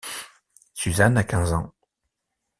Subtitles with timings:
[0.73, 1.71] Suzanne a quinze ans.